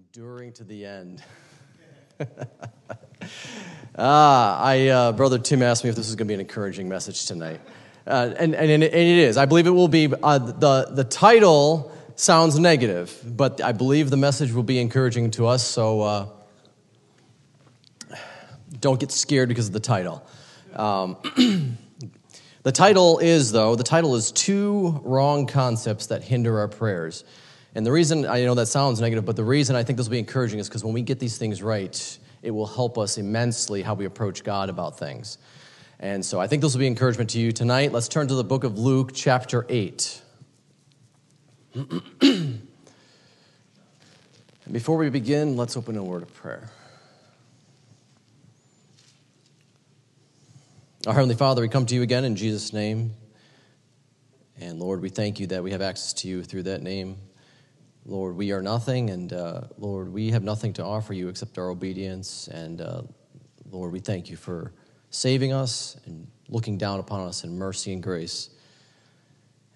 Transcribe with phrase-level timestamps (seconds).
[0.00, 1.22] enduring to the end.
[3.98, 6.88] ah, I, uh, Brother Tim asked me if this was going to be an encouraging
[6.88, 7.60] message tonight.
[8.06, 9.36] Uh, and, and, and, it is.
[9.36, 10.10] I believe it will be.
[10.22, 15.46] Uh, the, the title sounds negative, but I believe the message will be encouraging to
[15.46, 16.26] us, so uh,
[18.80, 20.26] don't get scared because of the title.
[20.74, 21.18] Um,
[22.62, 27.22] the title is, though, the title is Two Wrong Concepts That Hinder Our Prayers.
[27.74, 30.12] And the reason, I know that sounds negative, but the reason I think this will
[30.12, 33.82] be encouraging is because when we get these things right, it will help us immensely
[33.82, 35.38] how we approach God about things.
[36.00, 37.92] And so I think this will be encouragement to you tonight.
[37.92, 40.22] Let's turn to the book of Luke, chapter 8.
[41.74, 42.62] and
[44.72, 46.70] before we begin, let's open a word of prayer.
[51.06, 53.14] Our Heavenly Father, we come to you again in Jesus' name.
[54.58, 57.16] And Lord, we thank you that we have access to you through that name.
[58.06, 61.68] Lord, we are nothing, and uh, Lord, we have nothing to offer you except our
[61.68, 62.48] obedience.
[62.48, 63.02] And uh,
[63.70, 64.72] Lord, we thank you for
[65.10, 68.50] saving us and looking down upon us in mercy and grace.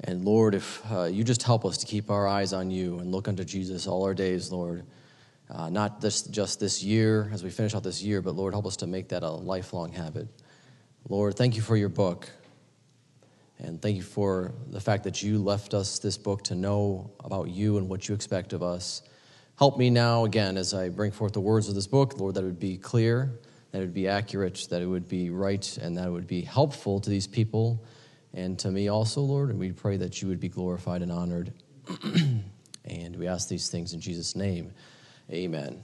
[0.05, 3.13] And Lord, if uh, you just help us to keep our eyes on you and
[3.13, 4.85] look unto Jesus all our days, Lord,
[5.51, 8.67] uh, not this, just this year as we finish out this year, but Lord, help
[8.67, 10.29] us to make that a lifelong habit.
[11.09, 12.29] Lord, thank you for your book.
[13.65, 17.49] And thank you for the fact that you left us this book to know about
[17.49, 19.03] you and what you expect of us.
[19.59, 22.43] Help me now, again, as I bring forth the words of this book, Lord, that
[22.43, 23.41] it would be clear,
[23.71, 26.43] that it would be accurate, that it would be right, and that it would be
[26.43, 27.83] helpful to these people
[28.35, 29.49] and to me also, Lord.
[29.51, 31.53] And we pray that you would be glorified and honored.
[32.85, 34.73] and we ask these things in Jesus' name.
[35.31, 35.83] Amen.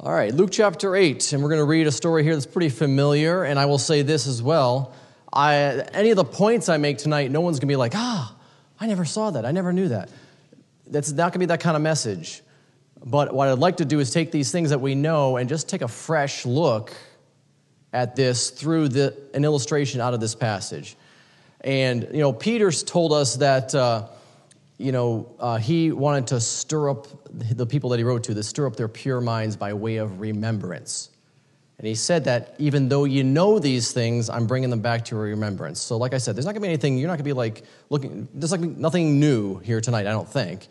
[0.00, 2.68] All right, Luke chapter 8, and we're going to read a story here that's pretty
[2.68, 4.92] familiar, and I will say this as well.
[5.34, 5.54] I,
[5.92, 8.34] any of the points I make tonight, no one's going to be like, ah,
[8.78, 9.44] I never saw that.
[9.44, 10.08] I never knew that.
[10.86, 12.42] That's not going to be that kind of message.
[13.04, 15.68] But what I'd like to do is take these things that we know and just
[15.68, 16.92] take a fresh look
[17.92, 20.96] at this through the, an illustration out of this passage.
[21.62, 24.08] And, you know, Peter's told us that, uh,
[24.78, 28.42] you know, uh, he wanted to stir up the people that he wrote to, to
[28.42, 31.10] stir up their pure minds by way of remembrance.
[31.84, 35.16] And he said that even though you know these things, I'm bringing them back to
[35.16, 35.82] your remembrance.
[35.82, 37.34] So, like I said, there's not going to be anything, you're not going to be
[37.34, 40.68] like looking, there's like nothing new here tonight, I don't think.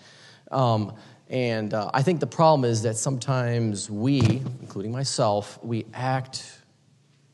[0.50, 0.96] Um,
[1.29, 4.22] and uh, I think the problem is that sometimes we,
[4.59, 6.51] including myself, we act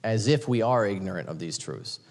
[0.04, 2.02] as if we are ignorant of these truths.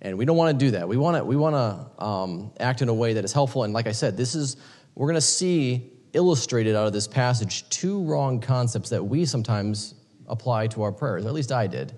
[0.00, 0.88] And we don't want to do that.
[0.88, 3.64] We want to, we want to um, act in a way that is helpful.
[3.64, 4.56] And like I said, this is,
[4.94, 9.96] we're going to see illustrated out of this passage two wrong concepts that we sometimes
[10.30, 11.26] apply to our prayers.
[11.26, 11.92] At least I did.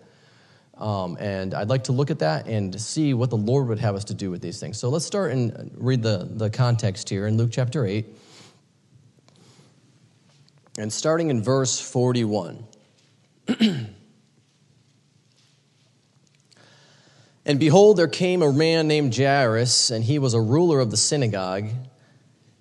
[0.79, 3.95] Um, and I'd like to look at that and see what the Lord would have
[3.95, 4.79] us to do with these things.
[4.79, 8.05] So let's start and read the, the context here in Luke chapter 8.
[10.79, 12.65] And starting in verse 41.
[13.59, 13.91] and
[17.59, 21.69] behold, there came a man named Jairus, and he was a ruler of the synagogue.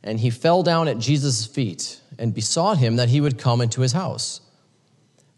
[0.04, 3.82] And he fell down at Jesus' feet and besought him that he would come into
[3.82, 4.42] his house.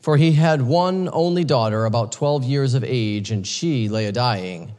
[0.03, 4.11] For he had one only daughter, about 12 years of age, and she lay a
[4.11, 4.73] dying.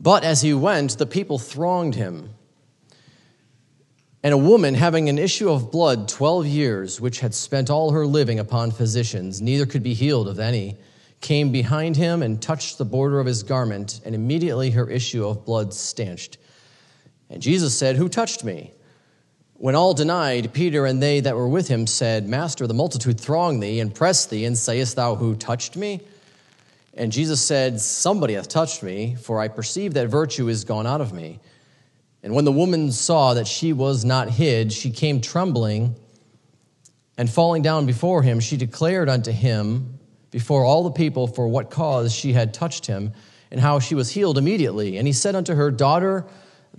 [0.00, 2.30] But as he went, the people thronged him.
[4.22, 8.06] And a woman having an issue of blood 12 years, which had spent all her
[8.06, 10.78] living upon physicians, neither could be healed of any,
[11.20, 15.44] came behind him and touched the border of his garment, and immediately her issue of
[15.44, 16.38] blood stanched.
[17.28, 18.72] And Jesus said, Who touched me?
[19.62, 23.60] When all denied, Peter and they that were with him said, Master, the multitude throng
[23.60, 26.00] thee and press thee, and sayest thou, Who touched me?
[26.94, 31.00] And Jesus said, Somebody hath touched me, for I perceive that virtue is gone out
[31.00, 31.38] of me.
[32.24, 35.94] And when the woman saw that she was not hid, she came trembling,
[37.16, 40.00] and falling down before him, she declared unto him
[40.32, 43.12] before all the people for what cause she had touched him,
[43.52, 44.96] and how she was healed immediately.
[44.98, 46.26] And he said unto her, Daughter,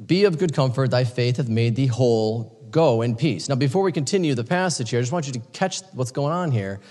[0.06, 3.48] be of good comfort, thy faith hath made thee whole go in peace.
[3.48, 6.34] Now, before we continue the passage here, I just want you to catch what's going
[6.34, 6.82] on here.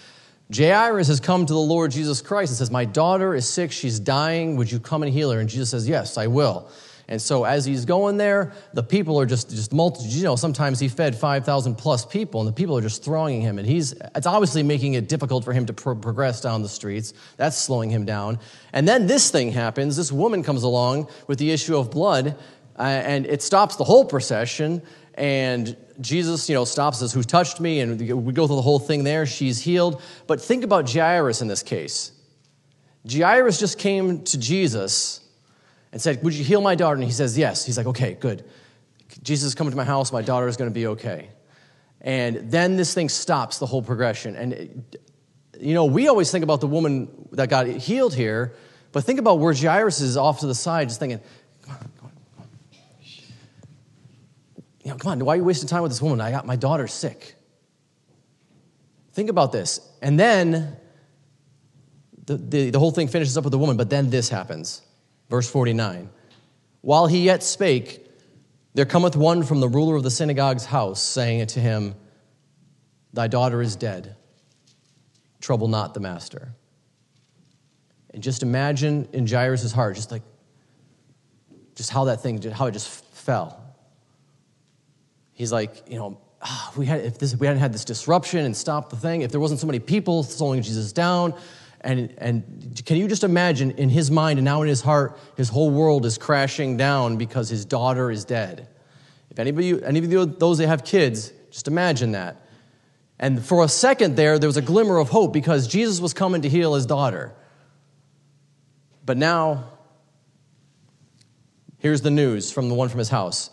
[0.55, 4.01] Jairus has come to the Lord Jesus Christ and says, My daughter is sick, she's
[4.01, 5.41] dying, would you come and heal her?
[5.41, 6.71] And Jesus says, Yes, I will.
[7.09, 10.09] And so as he's going there, the people are just just multi.
[10.09, 13.43] You know, sometimes he fed five thousand plus people, and the people are just thronging
[13.43, 16.69] him, and he's it's obviously making it difficult for him to pro- progress down the
[16.69, 17.13] streets.
[17.37, 18.39] That's slowing him down.
[18.73, 19.97] And then this thing happens.
[19.97, 22.37] This woman comes along with the issue of blood,
[22.79, 24.81] uh, and it stops the whole procession.
[25.15, 28.79] And Jesus, you know, stops us, who touched me, and we go through the whole
[28.79, 29.27] thing there.
[29.27, 30.01] She's healed.
[30.27, 32.13] But think about Jairus in this case.
[33.11, 35.21] Jairus just came to Jesus
[35.93, 36.95] and said, Would you heal my daughter?
[36.95, 37.65] And he says, Yes.
[37.65, 38.45] He's like, Okay, good.
[39.23, 40.13] Jesus is coming to my house.
[40.13, 41.29] My daughter is going to be okay.
[42.01, 44.35] And then this thing stops the whole progression.
[44.35, 44.85] And,
[45.61, 48.55] you know, we always think about the woman that got healed here,
[48.91, 51.21] but think about where Jairus is off to the side, just thinking,
[51.63, 52.49] come on, come on, come on.
[54.83, 56.21] You know, come on, why are you wasting time with this woman?
[56.21, 57.37] I got my daughter sick.
[59.13, 59.81] Think about this.
[60.01, 60.77] And then
[62.25, 64.83] the, the, the whole thing finishes up with the woman, but then this happens.
[65.29, 66.11] Verse 49.
[66.81, 68.07] While he yet spake,
[68.75, 71.95] there cometh one from the ruler of the synagogue's house, saying to him,
[73.13, 74.17] Thy daughter is dead.
[75.41, 76.55] Trouble not the master.
[78.15, 80.23] And just imagine in Jairus' heart, just like,
[81.75, 83.62] just how that thing, how it just fell.
[85.33, 88.57] He's like, you know, oh, we had, if this, we hadn't had this disruption and
[88.57, 91.35] stopped the thing, if there wasn't so many people slowing Jesus down,
[91.81, 95.49] and, and can you just imagine in his mind and now in his heart, his
[95.49, 98.69] whole world is crashing down because his daughter is dead?
[99.31, 102.37] If anybody, any of those that have kids, just imagine that.
[103.19, 106.43] And for a second there, there was a glimmer of hope because Jesus was coming
[106.43, 107.33] to heal his daughter.
[109.05, 109.71] But now,
[111.79, 113.51] here's the news from the one from his house.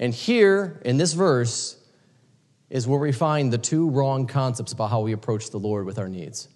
[0.00, 1.76] And here in this verse
[2.70, 5.98] is where we find the two wrong concepts about how we approach the Lord with
[5.98, 6.48] our needs.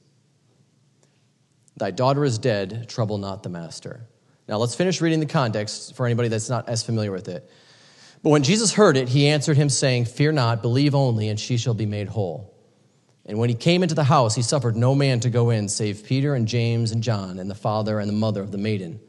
[1.76, 4.08] Thy daughter is dead, trouble not the master.
[4.48, 7.48] Now let's finish reading the context for anybody that's not as familiar with it.
[8.22, 11.58] But when Jesus heard it, he answered him, saying, Fear not, believe only, and she
[11.58, 12.54] shall be made whole.
[13.26, 16.04] And when he came into the house, he suffered no man to go in, save
[16.04, 19.00] Peter and James and John, and the father and the mother of the maiden.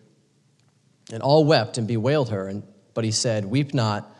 [1.14, 4.15] And all wept and bewailed her, and, but he said, Weep not,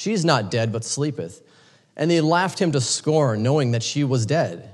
[0.00, 1.42] she is not dead, but sleepeth.
[1.94, 4.70] And they laughed him to scorn, knowing that she was dead.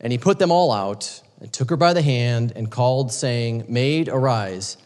[0.00, 3.66] And he put them all out, and took her by the hand, and called, saying,
[3.68, 4.78] Maid, arise.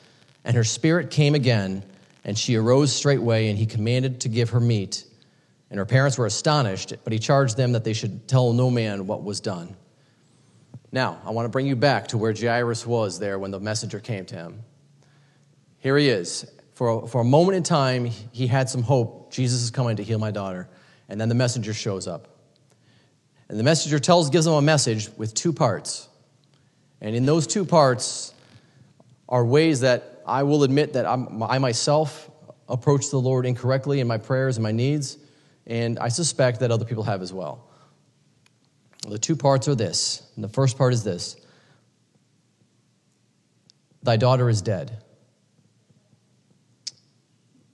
[0.44, 1.84] And her spirit came again
[2.24, 5.04] and she arose straightway, and he commanded to give her meat.
[5.70, 9.06] And her parents were astonished, but he charged them that they should tell no man
[9.06, 9.76] what was done.
[10.90, 14.00] Now, I want to bring you back to where Jairus was there when the messenger
[14.00, 14.64] came to him.
[15.78, 16.50] Here he is.
[16.74, 19.17] For a, for a moment in time, he had some hope.
[19.30, 20.68] Jesus is coming to heal my daughter.
[21.08, 22.28] And then the messenger shows up.
[23.48, 26.08] And the messenger tells, gives them a message with two parts.
[27.00, 28.34] And in those two parts
[29.28, 32.30] are ways that I will admit that I'm, i myself
[32.68, 35.16] approach the Lord incorrectly in my prayers and my needs,
[35.66, 37.68] and I suspect that other people have as well.
[39.08, 40.22] The two parts are this.
[40.34, 41.36] And the first part is this
[44.02, 45.02] Thy daughter is dead.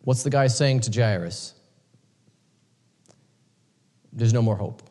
[0.04, 1.54] What's the guy saying to Jairus?
[4.12, 4.82] There's no more hope.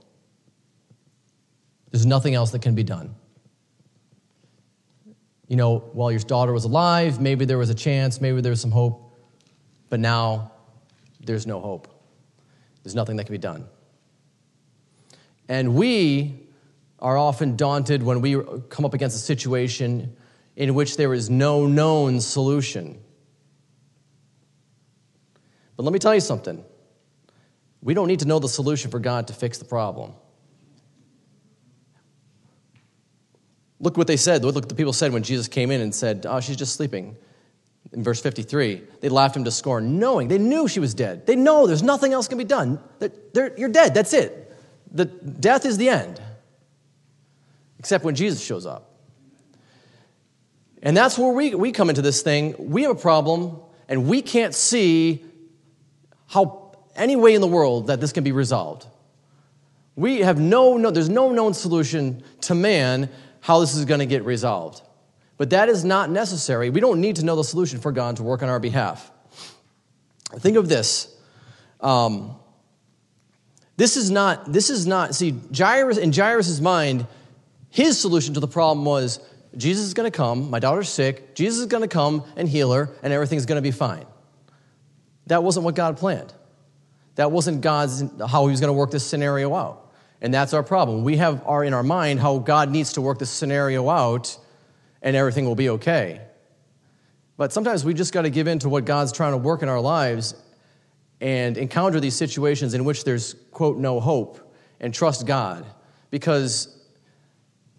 [1.91, 3.15] There's nothing else that can be done
[5.53, 8.59] you know, while your daughter was alive, maybe there was a chance, maybe there was
[8.59, 9.15] some hope,
[9.87, 10.51] but now
[11.19, 11.87] there's no hope.
[12.81, 13.67] There's nothing that can be done.
[15.47, 16.47] And we
[16.97, 20.15] are often daunted when we come up against a situation
[20.55, 23.02] in which there is no known solution.
[25.75, 26.63] But let me tell you something.
[27.81, 30.13] We don't need to know the solution for God to fix the problem.
[33.79, 34.45] Look what they said.
[34.45, 37.17] Look what the people said when Jesus came in and said, Oh, she's just sleeping.
[37.91, 41.27] In verse 53, they laughed him to scorn, knowing they knew she was dead.
[41.27, 42.79] They know there's nothing else can be done.
[43.33, 43.93] They're, you're dead.
[43.93, 44.51] That's it.
[44.91, 46.21] The death is the end.
[47.77, 48.89] Except when Jesus shows up.
[50.81, 52.55] And that's where we, we come into this thing.
[52.57, 53.57] We have a problem,
[53.89, 55.25] and we can't see
[56.33, 58.85] how any way in the world that this can be resolved.
[59.95, 63.09] We have no, no there's no known solution to man
[63.41, 64.81] how this is going to get resolved.
[65.37, 66.69] But that is not necessary.
[66.69, 69.11] We don't need to know the solution for God to work on our behalf.
[70.37, 71.13] Think of this.
[71.81, 72.35] Um,
[73.77, 77.05] this is not, this is not, see, Jairus, in Jairus' mind,
[77.69, 79.19] his solution to the problem was
[79.57, 82.71] Jesus is going to come, my daughter's sick, Jesus is going to come and heal
[82.71, 84.05] her, and everything's going to be fine.
[85.27, 86.33] That wasn't what God planned.
[87.15, 89.91] That wasn't God's, how he was going to work this scenario out.
[90.21, 91.03] And that's our problem.
[91.03, 94.37] We have our, in our mind how God needs to work this scenario out
[95.01, 96.21] and everything will be okay.
[97.35, 99.69] But sometimes we just got to give in to what God's trying to work in
[99.69, 100.35] our lives
[101.19, 104.39] and encounter these situations in which there's, quote, no hope
[104.79, 105.65] and trust God
[106.09, 106.83] because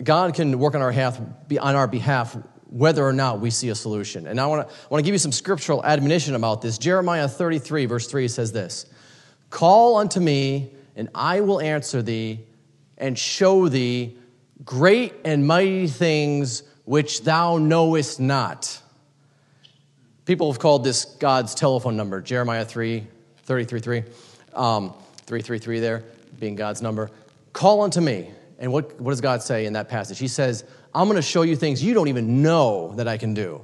[0.03, 1.21] God can work on our, behalf,
[1.61, 2.37] on our behalf
[2.69, 4.27] whether or not we see a solution.
[4.27, 6.79] And I want to, want to give you some scriptural admonition about this.
[6.79, 8.87] Jeremiah 33, verse 3 says this
[9.51, 12.41] Call unto me and I will answer thee
[12.99, 14.17] and show thee
[14.65, 18.81] great and mighty things which thou knowest not.
[20.25, 23.07] People have called this God's telephone number, Jeremiah 3,
[23.45, 24.03] 33, 3.
[24.55, 24.95] Um,
[25.27, 26.05] 333 there,
[26.39, 27.11] being God's number.
[27.53, 28.31] Call unto me.
[28.59, 30.19] And what, what does God say in that passage?
[30.19, 33.35] He says, I'm going to show you things you don't even know that I can
[33.35, 33.63] do.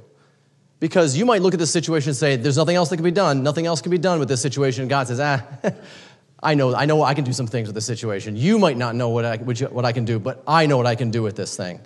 [0.80, 3.10] Because you might look at this situation and say, there's nothing else that can be
[3.10, 3.42] done.
[3.42, 4.88] Nothing else can be done with this situation.
[4.88, 5.42] God says, ah,
[6.42, 8.34] I know, I know I can do some things with this situation.
[8.34, 10.94] You might not know what I, what I can do, but I know what I
[10.94, 11.80] can do with this thing.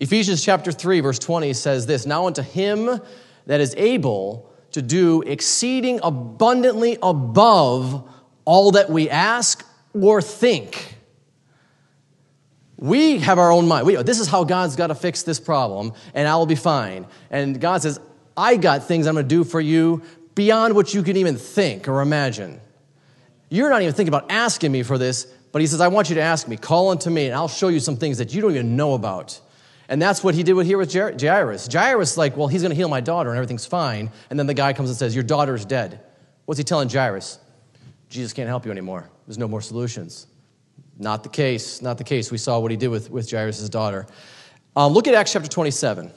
[0.00, 3.00] Ephesians chapter 3, verse 20 says this Now unto him
[3.46, 8.08] that is able to do exceeding abundantly above
[8.46, 10.96] all that we ask or think.
[12.80, 13.86] We have our own mind.
[13.86, 17.06] We, this is how God's got to fix this problem, and I will be fine.
[17.30, 18.00] And God says,
[18.36, 20.02] I got things I'm going to do for you
[20.34, 22.58] beyond what you can even think or imagine.
[23.50, 26.14] You're not even thinking about asking me for this, but He says, I want you
[26.14, 26.56] to ask me.
[26.56, 29.38] Call unto me, and I'll show you some things that you don't even know about.
[29.90, 31.68] And that's what he did here with Jairus.
[31.70, 34.08] Jairus, like, well, he's going to heal my daughter and everything's fine.
[34.30, 36.00] And then the guy comes and says, Your daughter's dead.
[36.44, 37.40] What's he telling Jairus?
[38.08, 39.10] Jesus can't help you anymore.
[39.26, 40.28] There's no more solutions.
[41.00, 41.80] Not the case.
[41.80, 42.30] Not the case.
[42.30, 44.06] We saw what he did with, with Jairus' daughter.
[44.76, 46.12] Um, look at Acts chapter 27.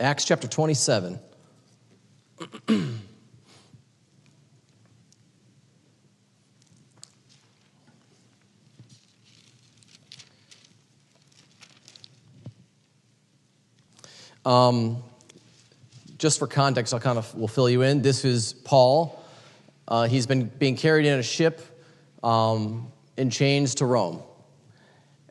[0.00, 1.20] Acts chapter 27.
[14.44, 15.04] Um,
[16.18, 18.02] just for context, I'll kind of will fill you in.
[18.02, 19.24] This is Paul.
[19.86, 21.71] Uh, he's been being carried in a ship
[22.22, 24.22] um, in chains to Rome,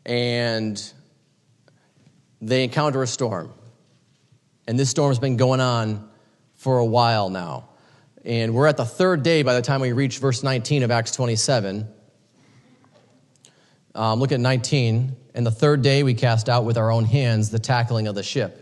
[0.06, 0.82] and
[2.42, 3.54] they encounter a storm.
[4.68, 6.10] And this storm has been going on
[6.56, 7.70] for a while now.
[8.24, 11.12] And we're at the third day by the time we reach verse 19 of Acts
[11.12, 11.88] 27.
[13.96, 15.16] Um, look at 19.
[15.34, 18.24] And the third day we cast out with our own hands the tackling of the
[18.24, 18.62] ship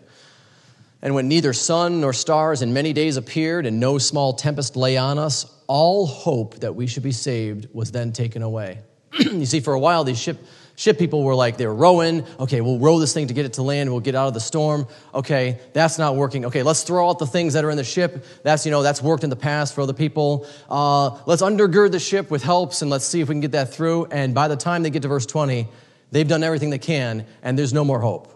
[1.02, 4.98] and when neither sun nor stars in many days appeared, and no small tempest lay
[4.98, 8.80] on us, all hope that we should be saved was then taken away.
[9.20, 10.44] you see, for a while, these ship,
[10.76, 12.26] ship people were like, they were rowing.
[12.40, 13.92] Okay, we'll row this thing to get it to land.
[13.92, 14.88] We'll get out of the storm.
[15.14, 16.46] Okay, that's not working.
[16.46, 18.26] Okay, let's throw out the things that are in the ship.
[18.42, 20.48] That's, you know, that's worked in the past for other people.
[20.68, 23.72] Uh, let's undergird the ship with helps and let's see if we can get that
[23.72, 24.06] through.
[24.06, 25.68] And by the time they get to verse 20,
[26.10, 28.36] they've done everything they can and there's no more hope.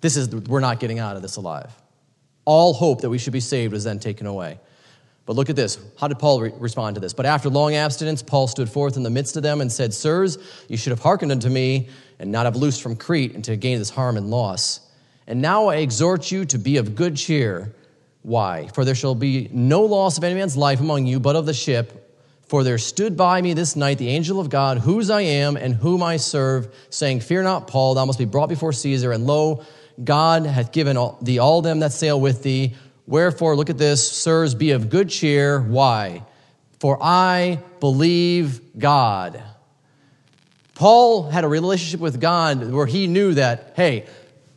[0.00, 1.72] This is, we're not getting out of this alive.
[2.44, 4.58] All hope that we should be saved was then taken away.
[5.24, 5.78] But look at this.
[5.98, 7.12] How did Paul re- respond to this?
[7.12, 10.38] But after long abstinence, Paul stood forth in the midst of them and said, Sirs,
[10.68, 11.88] you should have hearkened unto me
[12.18, 14.80] and not have loosed from Crete and to gain this harm and loss.
[15.26, 17.72] And now I exhort you to be of good cheer.
[18.22, 18.68] Why?
[18.74, 21.54] For there shall be no loss of any man's life among you, but of the
[21.54, 21.98] ship.
[22.46, 25.74] For there stood by me this night the angel of God, whose I am and
[25.74, 29.12] whom I serve, saying, Fear not, Paul, thou must be brought before Caesar.
[29.12, 29.64] And lo,
[30.02, 32.74] God hath given thee all them that sail with thee.
[33.06, 35.60] Wherefore, look at this, sirs, be of good cheer.
[35.60, 36.24] Why?
[36.78, 39.42] For I believe God.
[40.74, 44.06] Paul had a relationship with God where he knew that, hey,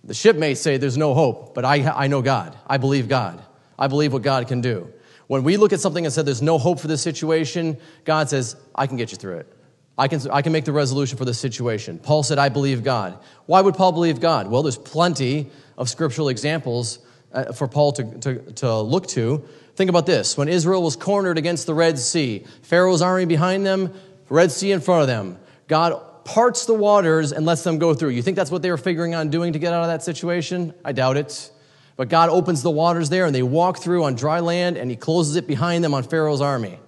[0.03, 2.57] the ship may say there's no hope, but I, I know God.
[2.67, 3.43] I believe God.
[3.77, 4.91] I believe what God can do.
[5.27, 8.55] When we look at something and say there's no hope for this situation, God says,
[8.75, 9.51] I can get you through it.
[9.97, 11.99] I can, I can make the resolution for this situation.
[11.99, 13.17] Paul said, I believe God.
[13.45, 14.49] Why would Paul believe God?
[14.49, 16.99] Well, there's plenty of scriptural examples
[17.35, 19.43] uh, for Paul to, to, to look to.
[19.75, 20.37] Think about this.
[20.37, 23.93] When Israel was cornered against the Red Sea, Pharaoh's army behind them,
[24.29, 25.37] Red Sea in front of them,
[25.67, 28.09] God parts the waters and lets them go through.
[28.09, 30.73] You think that's what they were figuring on doing to get out of that situation?
[30.83, 31.51] I doubt it.
[31.97, 34.97] But God opens the waters there and they walk through on dry land and he
[34.97, 36.79] closes it behind them on Pharaoh's army.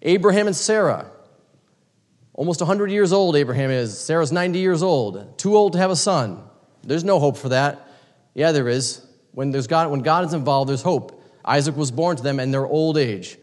[0.00, 1.10] Abraham and Sarah,
[2.34, 3.98] Almost 100 years old, Abraham is.
[3.98, 5.38] Sarah's 90 years old.
[5.38, 6.42] Too old to have a son.
[6.82, 7.86] There's no hope for that.
[8.34, 9.06] Yeah, there is.
[9.32, 11.22] When, there's God, when God is involved, there's hope.
[11.44, 13.38] Isaac was born to them in their old age.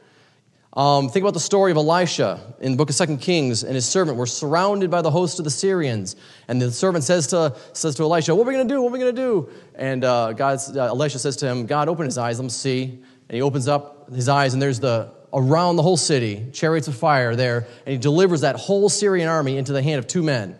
[0.74, 3.88] Um, think about the story of Elisha in the book of Second Kings and his
[3.88, 6.15] servant were surrounded by the host of the Syrians.
[6.48, 8.81] And the servant says to, says to Elisha, What are we going to do?
[8.81, 9.50] What are we going to do?
[9.75, 12.84] And uh, God, uh, Elisha says to him, God, open his eyes, let him see.
[12.84, 16.96] And he opens up his eyes, and there's the around the whole city, chariots of
[16.96, 20.58] fire there, and he delivers that whole Syrian army into the hand of two men.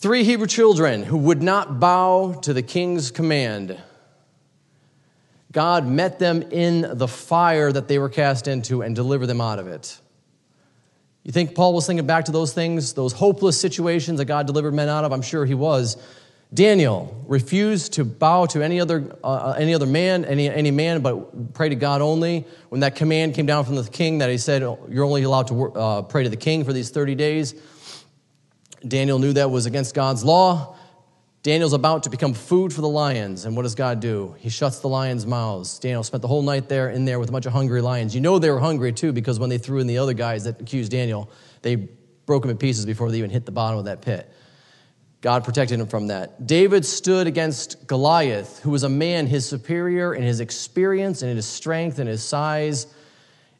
[0.00, 3.76] Three Hebrew children who would not bow to the king's command.
[5.50, 9.58] God met them in the fire that they were cast into and delivered them out
[9.58, 9.98] of it.
[11.24, 14.72] You think Paul was thinking back to those things, those hopeless situations that God delivered
[14.72, 15.10] men out of?
[15.10, 15.96] I'm sure he was.
[16.54, 21.54] Daniel refused to bow to any other, uh, any other man, any, any man, but
[21.54, 22.46] pray to God only.
[22.68, 25.72] When that command came down from the king that he said, You're only allowed to
[25.72, 27.60] uh, pray to the king for these 30 days,
[28.86, 30.76] Daniel knew that was against God's law.
[31.42, 34.34] Daniel's about to become food for the lions, and what does God do?
[34.38, 35.78] He shuts the lions' mouths.
[35.78, 38.14] Daniel spent the whole night there in there with a bunch of hungry lions.
[38.14, 40.60] You know they were hungry too because when they threw in the other guys that
[40.60, 41.30] accused Daniel,
[41.62, 41.76] they
[42.26, 44.30] broke him in pieces before they even hit the bottom of that pit.
[45.20, 46.46] God protected him from that.
[46.46, 51.36] David stood against Goliath, who was a man his superior in his experience and in
[51.36, 52.86] his strength and his size,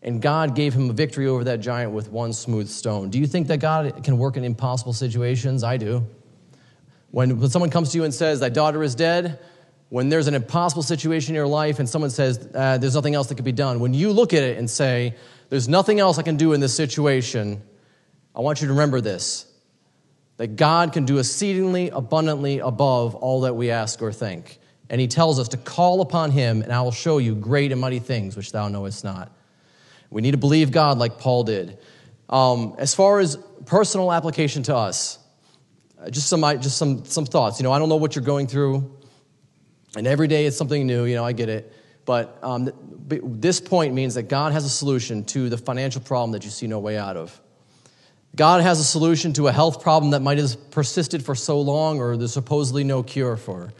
[0.02, 3.10] and God gave him a victory over that giant with one smooth stone.
[3.10, 5.64] Do you think that God can work in impossible situations?
[5.64, 6.06] I do.
[7.10, 9.40] When, when someone comes to you and says, Thy daughter is dead,
[9.88, 13.28] when there's an impossible situation in your life and someone says, uh, There's nothing else
[13.28, 15.16] that can be done, when you look at it and say,
[15.48, 17.62] There's nothing else I can do in this situation,
[18.34, 19.46] I want you to remember this
[20.36, 24.60] that God can do exceedingly abundantly above all that we ask or think.
[24.88, 27.80] And He tells us to call upon Him, and I will show you great and
[27.80, 29.32] mighty things which thou knowest not.
[30.10, 31.78] We need to believe God like Paul did.
[32.28, 35.18] Um, as far as personal application to us,
[36.00, 37.58] uh, just some just some some thoughts.
[37.58, 38.96] You know, I don't know what you're going through,
[39.96, 41.04] and every day it's something new.
[41.04, 41.72] You know, I get it.
[42.04, 42.70] But um,
[43.06, 46.66] this point means that God has a solution to the financial problem that you see
[46.66, 47.38] no way out of.
[48.34, 52.00] God has a solution to a health problem that might have persisted for so long
[52.00, 53.72] or there's supposedly no cure for.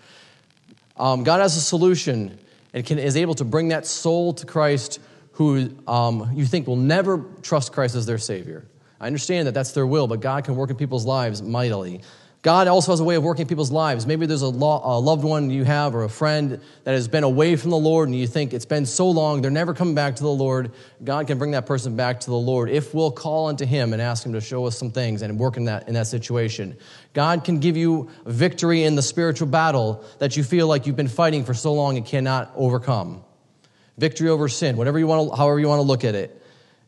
[0.98, 2.38] Um, God has a solution
[2.74, 4.98] and can, is able to bring that soul to Christ
[5.38, 8.66] who um, you think will never trust Christ as their Savior.
[9.00, 12.02] I understand that that's their will, but God can work in people's lives mightily.
[12.42, 14.04] God also has a way of working people's lives.
[14.04, 17.22] Maybe there's a, lo- a, loved one you have or a friend that has been
[17.22, 20.16] away from the Lord, and you think it's been so long, they're never coming back
[20.16, 20.72] to the Lord.
[21.04, 24.02] God can bring that person back to the Lord if we'll call unto Him and
[24.02, 26.76] ask Him to show us some things and work in that, in that situation.
[27.12, 31.06] God can give you victory in the spiritual battle that you feel like you've been
[31.06, 33.22] fighting for so long and cannot overcome.
[33.98, 36.42] Victory over sin, whatever you want to, however you want to look at it.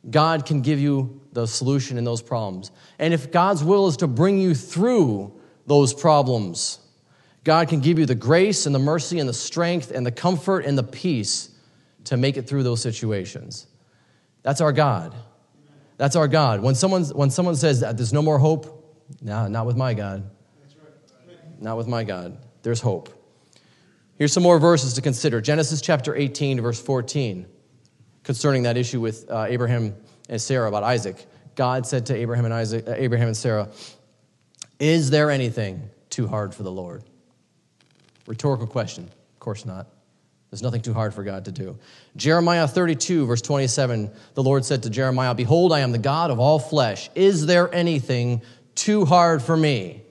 [0.09, 2.71] God can give you the solution in those problems.
[2.99, 5.33] And if God's will is to bring you through
[5.67, 6.79] those problems,
[7.45, 10.64] God can give you the grace and the mercy and the strength and the comfort
[10.64, 11.50] and the peace
[12.05, 13.67] to make it through those situations.
[14.43, 15.14] That's our God.
[15.99, 16.61] That's our God.
[16.62, 18.76] When someone, when someone says that there's no more hope,
[19.21, 20.30] no, not with my God.
[21.61, 22.39] Not with my God.
[22.63, 23.20] There's hope.
[24.21, 27.47] Here's some more verses to consider Genesis chapter 18, verse 14
[28.23, 29.95] concerning that issue with uh, Abraham
[30.28, 31.25] and Sarah about Isaac.
[31.54, 33.71] God said to Abraham and Isaac, uh, Abraham and Sarah,
[34.78, 37.02] "Is there anything too hard for the Lord?"
[38.26, 39.04] Rhetorical question.
[39.04, 39.87] Of course not.
[40.50, 41.78] There's nothing too hard for God to do.
[42.15, 46.39] Jeremiah 32, verse 27, the Lord said to Jeremiah, Behold, I am the God of
[46.39, 47.09] all flesh.
[47.15, 48.43] Is there anything
[48.75, 50.02] too hard for me?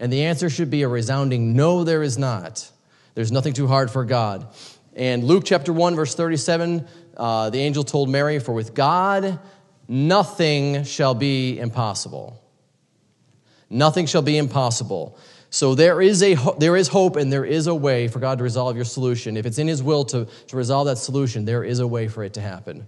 [0.00, 2.72] And the answer should be a resounding no, there is not.
[3.14, 4.46] There's nothing too hard for God.
[4.94, 9.40] And Luke chapter 1, verse 37, uh, the angel told Mary, For with God
[9.88, 12.40] nothing shall be impossible.
[13.70, 15.18] Nothing shall be impossible.
[15.50, 18.44] So there is, a, there is hope and there is a way for God to
[18.44, 19.36] resolve your solution.
[19.36, 22.24] If it's in His will to, to resolve that solution, there is a way for
[22.24, 22.86] it to happen.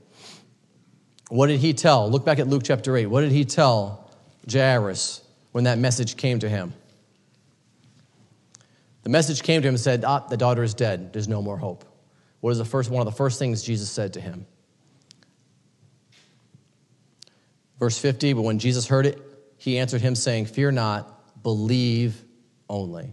[1.28, 2.10] What did He tell?
[2.10, 3.06] Look back at Luke chapter 8.
[3.06, 4.10] What did He tell
[4.50, 6.72] Jairus when that message came to him?
[9.06, 11.12] The message came to him and said, Ah, the daughter is dead.
[11.12, 11.84] There's no more hope.
[12.40, 14.48] What is the first, one of the first things Jesus said to him?
[17.78, 19.22] Verse 50, but when Jesus heard it,
[19.58, 22.20] he answered him, saying, Fear not, believe
[22.68, 23.12] only.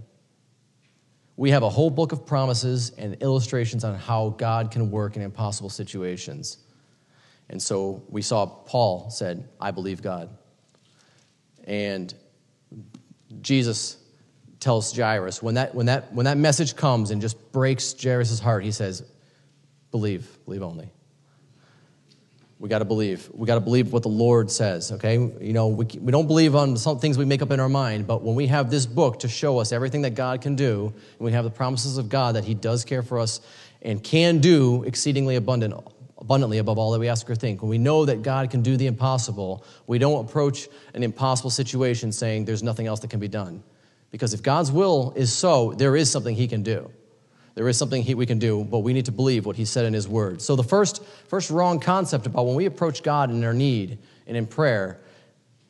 [1.37, 5.21] We have a whole book of promises and illustrations on how God can work in
[5.21, 6.57] impossible situations.
[7.49, 10.35] And so we saw Paul said, I believe God.
[11.65, 12.11] And
[13.41, 14.02] Jesus
[14.63, 18.63] tells Jairus, when that, when that, when that message comes and just breaks Jairus' heart,
[18.63, 19.03] he says,
[19.91, 20.89] Believe, believe only.
[22.57, 23.29] We got to believe.
[23.33, 25.15] We got to believe what the Lord says, okay?
[25.15, 28.07] You know, we, we don't believe on some things we make up in our mind,
[28.07, 31.19] but when we have this book to show us everything that God can do, and
[31.19, 33.41] we have the promises of God that He does care for us
[33.81, 35.75] and can do exceedingly abundant,
[36.17, 38.77] abundantly above all that we ask or think, when we know that God can do
[38.77, 43.27] the impossible, we don't approach an impossible situation saying there's nothing else that can be
[43.27, 43.61] done.
[44.13, 46.89] Because if God's will is so, there is something He can do.
[47.55, 49.85] There is something he, we can do, but we need to believe what he said
[49.85, 50.41] in his word.
[50.41, 54.35] So, the first, first wrong concept about when we approach God in our need and
[54.35, 54.99] in prayer,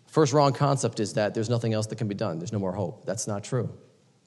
[0.08, 2.40] first wrong concept is that there's nothing else that can be done.
[2.40, 3.06] There's no more hope.
[3.06, 3.70] That's not true.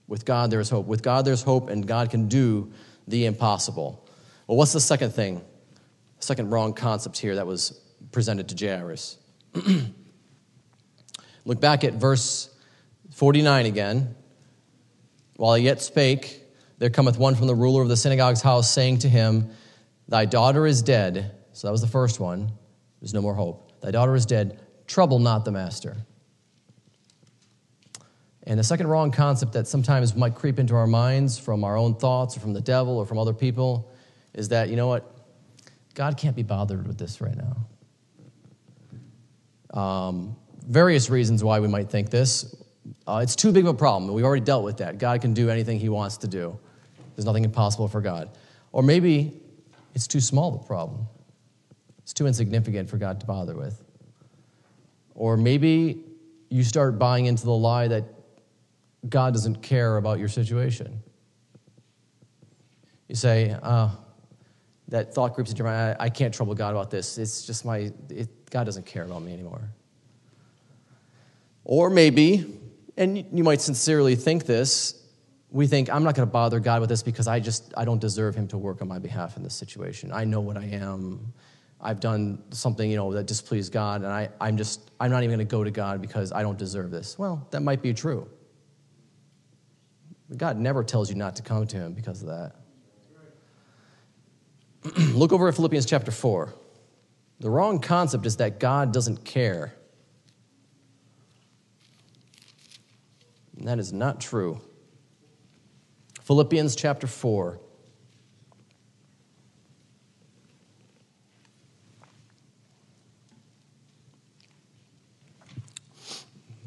[0.07, 0.87] With God, there is hope.
[0.87, 2.71] With God, there's hope, and God can do
[3.09, 4.07] the impossible.
[4.47, 5.43] Well, what's the second thing?
[6.19, 7.81] Second wrong concept here that was
[8.13, 9.17] presented to Jairus.
[11.45, 12.51] Look back at verse
[13.17, 14.15] 49 again.
[15.37, 16.43] While he yet spake,
[16.77, 19.49] there cometh one from the ruler of the synagogue's house, saying to him,
[20.07, 21.35] Thy daughter is dead.
[21.55, 22.53] So that was the first one.
[23.01, 23.81] There's no more hope.
[23.81, 24.61] Thy daughter is dead.
[24.87, 25.97] Trouble not the master.
[28.43, 31.95] And the second wrong concept that sometimes might creep into our minds from our own
[31.95, 33.91] thoughts or from the devil or from other people
[34.35, 35.11] is that, you know what?
[35.95, 37.35] God can't be bothered with this right
[39.73, 39.81] now.
[39.81, 42.55] Um, various reasons why we might think this.
[43.07, 44.13] Uh, it's too big of a problem.
[44.13, 44.99] We've already dealt with that.
[44.99, 46.59] God can do anything he wants to do,
[47.15, 48.31] there's nothing impossible for God.
[48.73, 49.33] Or maybe
[49.95, 51.07] it's too small of a problem,
[51.99, 53.83] it's too insignificant for God to bother with.
[55.15, 56.05] Or maybe
[56.51, 58.05] you start buying into the lie that
[59.09, 61.03] God doesn't care about your situation.
[63.09, 63.97] You say, oh,
[64.89, 67.19] that thought creeps into your mind, I, I can't trouble God about this.
[67.19, 69.63] It's just my, it, God doesn't care about me anymore.
[71.65, 72.59] Or maybe,
[72.97, 75.03] and you might sincerely think this,
[75.51, 78.01] we think, I'm not going to bother God with this because I just, I don't
[78.01, 80.13] deserve him to work on my behalf in this situation.
[80.13, 81.33] I know what I am.
[81.81, 85.37] I've done something, you know, that displeased God, and I, I'm just, I'm not even
[85.37, 87.19] going to go to God because I don't deserve this.
[87.19, 88.29] Well, that might be true.
[90.29, 92.53] But God never tells you not to come to him because of that.
[95.15, 96.53] Look over at Philippians chapter 4.
[97.41, 99.75] The wrong concept is that God doesn't care.
[103.57, 104.61] And that is not true.
[106.23, 107.61] Philippians chapter 4.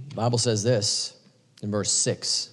[0.09, 1.17] The Bible says this
[1.61, 2.49] in verse 6.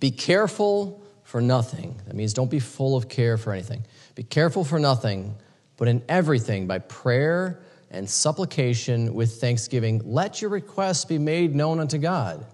[0.00, 2.00] Be careful for nothing.
[2.06, 3.84] That means don't be full of care for anything.
[4.14, 5.34] Be careful for nothing,
[5.76, 7.60] but in everything, by prayer
[7.94, 12.44] and supplication with thanksgiving, let your requests be made known unto God.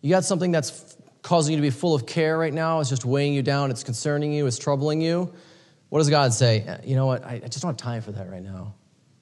[0.00, 3.04] You got something that's causing you to be full of care right now, it's just
[3.04, 5.32] weighing you down, it's concerning you, it's troubling you.
[5.88, 6.66] What does God say?
[6.66, 7.24] Uh, you know what?
[7.24, 8.74] I just don't have time for that right now.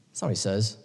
[0.09, 0.77] That's not what He says.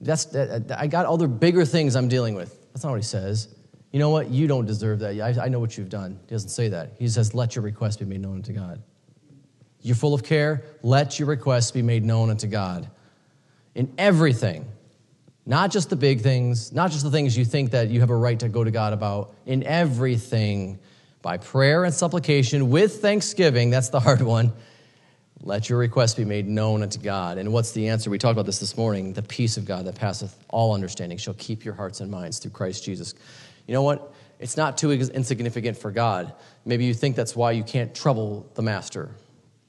[0.00, 2.56] That's, that, I got other bigger things I'm dealing with.
[2.72, 3.54] That's not what He says.
[3.92, 4.30] You know what?
[4.30, 5.20] You don't deserve that.
[5.20, 6.18] I, I know what you've done.
[6.28, 6.92] He doesn't say that.
[6.98, 8.82] He says, let your request be made known to God.
[9.82, 10.64] You're full of care.
[10.82, 12.90] Let your requests be made known unto God.
[13.74, 14.66] In everything,
[15.46, 18.16] not just the big things, not just the things you think that you have a
[18.16, 20.78] right to go to God about, in everything,
[21.22, 24.52] by prayer and supplication with thanksgiving, that's the hard one.
[25.42, 27.38] Let your requests be made known unto God.
[27.38, 28.10] And what's the answer?
[28.10, 29.12] We talked about this this morning.
[29.12, 32.50] The peace of God that passeth all understanding shall keep your hearts and minds through
[32.50, 33.14] Christ Jesus.
[33.66, 34.12] You know what?
[34.40, 36.34] It's not too insignificant for God.
[36.64, 39.10] Maybe you think that's why you can't trouble the master.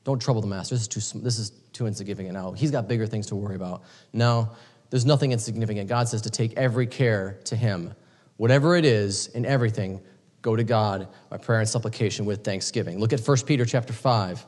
[0.10, 0.74] Don't trouble the master.
[0.74, 2.52] This is too, this is too insignificant now.
[2.54, 3.84] He's got bigger things to worry about.
[4.12, 4.50] No,
[4.90, 5.88] there's nothing insignificant.
[5.88, 7.94] God says to take every care to Him.
[8.38, 10.02] Whatever it is, in everything,
[10.42, 13.00] go to God by prayer and supplication with thanksgiving.
[13.00, 14.46] Look at 1 Peter chapter 5.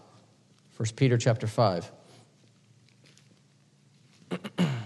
[0.77, 1.91] 1 Peter chapter 5.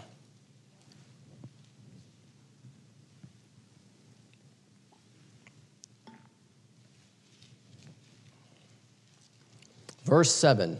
[10.06, 10.80] Verse 7,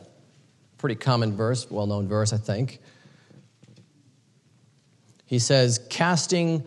[0.78, 2.80] pretty common verse, well known verse, I think.
[5.26, 6.64] He says, casting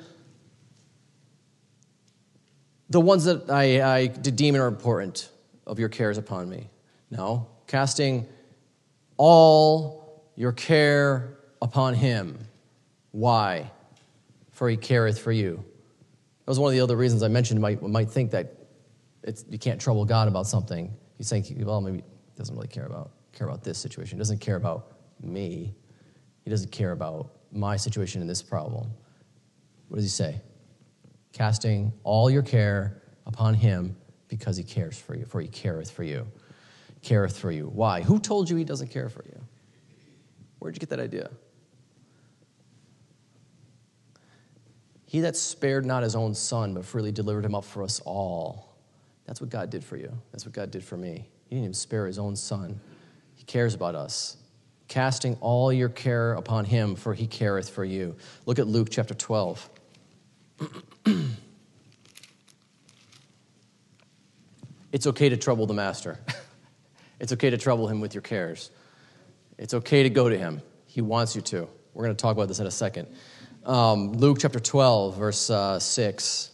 [2.90, 5.30] the ones that I, I deem are important
[5.66, 6.68] of your cares upon me.
[7.10, 8.26] No, casting
[9.16, 12.38] all your care upon him.
[13.12, 13.70] Why?
[14.50, 15.64] For he careth for you.
[16.44, 17.60] That was one of the other reasons I mentioned.
[17.60, 18.54] Might, might think that
[19.48, 20.92] you can't trouble God about something.
[21.18, 22.02] You think, well, maybe
[22.38, 24.16] doesn't really care about care about this situation.
[24.16, 25.74] He doesn't care about me.
[26.42, 28.90] He doesn't care about my situation in this problem.
[29.88, 30.40] What does he say?
[31.32, 33.96] Casting all your care upon him
[34.28, 36.26] because he cares for you, for he careth for you.
[37.02, 37.70] Careth for you.
[37.72, 38.02] Why?
[38.02, 39.40] Who told you he doesn't care for you?
[40.58, 41.30] Where'd you get that idea?
[45.06, 48.76] He that spared not his own son, but freely delivered him up for us all.
[49.26, 50.12] That's what God did for you.
[50.32, 51.28] That's what God did for me.
[51.48, 52.80] He didn't even spare his own son.
[53.34, 54.38] He cares about us
[54.88, 58.16] casting all your care upon him, for he careth for you.
[58.46, 59.70] Look at Luke chapter 12.
[64.92, 66.18] it's okay to trouble the master.
[67.20, 68.70] it's okay to trouble him with your cares.
[69.58, 70.62] It's okay to go to him.
[70.86, 71.68] He wants you to.
[71.94, 73.08] We're going to talk about this in a second.
[73.64, 76.50] Um, Luke chapter 12, verse uh, 6.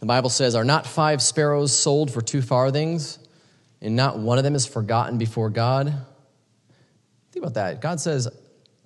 [0.00, 3.18] The Bible says, Are not five sparrows sold for two farthings,
[3.80, 5.94] and not one of them is forgotten before God?
[7.32, 7.80] Think about that.
[7.80, 8.26] God says,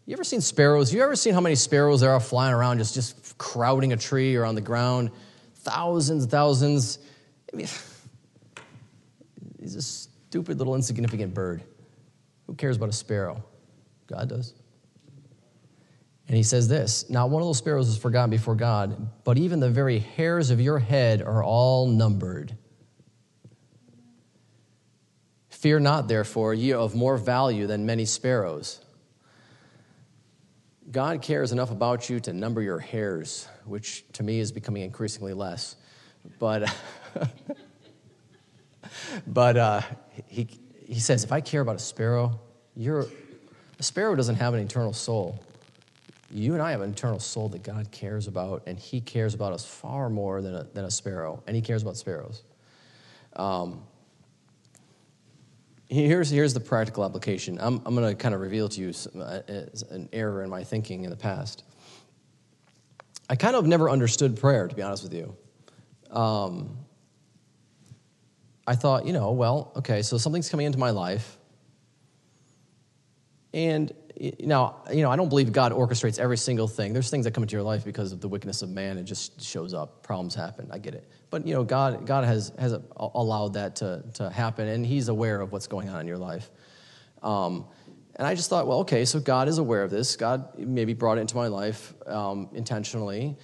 [0.07, 0.93] You ever seen sparrows?
[0.93, 4.37] You ever seen how many sparrows there are flying around just, just crowding a tree
[4.37, 5.11] or on the ground?
[5.55, 6.99] Thousands, thousands.
[7.53, 7.69] I mean,
[9.61, 11.63] he's a stupid little insignificant bird.
[12.49, 13.43] Who cares about a sparrow?
[14.09, 14.53] God does.
[16.29, 19.61] And he says this Not one of those sparrows is forgotten before God, but even
[19.61, 22.57] the very hairs of your head are all numbered.
[25.51, 28.81] Fear not, therefore, ye are of more value than many sparrows.
[30.91, 35.33] God cares enough about you to number your hairs, which to me is becoming increasingly
[35.33, 35.77] less.
[36.39, 36.73] But,
[39.27, 39.81] but uh,
[40.27, 40.49] he,
[40.87, 42.39] he says, if I care about a sparrow,
[42.77, 43.07] you're,
[43.79, 45.43] a sparrow doesn't have an eternal soul.
[46.37, 49.53] You and I have an eternal soul that God cares about, and He cares about
[49.53, 52.43] us far more than a, than a sparrow, and He cares about sparrows.
[53.37, 53.85] Um,
[55.89, 57.57] here's, here's the practical application.
[57.61, 59.43] I'm, I'm going to kind of reveal to you some, uh,
[59.93, 61.63] an error in my thinking in the past.
[63.31, 65.37] I kind of never understood prayer, to be honest with you.
[66.11, 66.79] Um,
[68.67, 71.39] I thought, you know, well, okay, so something's coming into my life,
[73.53, 73.93] and
[74.41, 76.93] now, you know, I don't believe God orchestrates every single thing.
[76.93, 78.97] There's things that come into your life because of the wickedness of man.
[78.97, 80.03] It just shows up.
[80.03, 80.69] Problems happen.
[80.71, 81.09] I get it.
[81.31, 85.41] But, you know, God, God has, has allowed that to, to happen, and He's aware
[85.41, 86.51] of what's going on in your life.
[87.23, 87.67] Um,
[88.17, 90.15] and I just thought, well, okay, so God is aware of this.
[90.17, 93.37] God maybe brought it into my life um, intentionally,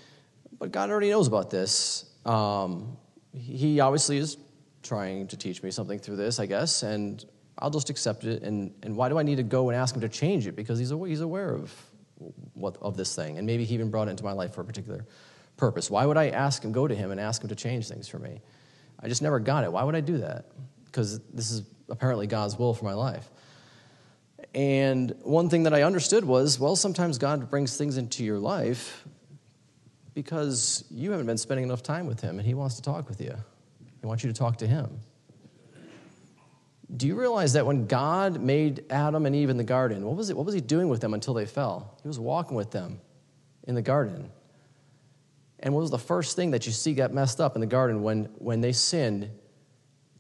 [0.59, 2.05] but God already knows about this.
[2.25, 2.97] Um,
[3.33, 4.37] he obviously is
[4.83, 7.25] trying to teach me something through this, I guess, and
[7.61, 8.43] I'll just accept it.
[8.43, 10.57] And, and why do I need to go and ask him to change it?
[10.57, 11.73] Because he's, he's aware of,
[12.55, 13.39] what, of this thing.
[13.39, 15.07] And maybe he even brought it into my life for a particular
[15.57, 15.91] purpose.
[15.91, 18.19] Why would I ask him, go to him and ask him to change things for
[18.19, 18.41] me?
[18.99, 19.73] I just never got it.
[19.73, 20.47] Why would I do that?
[20.87, 23.29] Because this is apparently God's will for my life.
[24.55, 29.05] And one thing that I understood was well, sometimes God brings things into your life
[30.15, 33.21] because you haven't been spending enough time with Him and He wants to talk with
[33.21, 33.35] you.
[34.01, 35.01] He wants you to talk to Him
[36.97, 40.31] do you realize that when God made Adam and Eve in the garden, what was,
[40.31, 41.97] it, what was he doing with them until they fell?
[42.03, 43.01] He was walking with them
[43.65, 44.31] in the garden.
[45.61, 48.03] And what was the first thing that you see got messed up in the garden
[48.03, 49.31] when, when they sinned?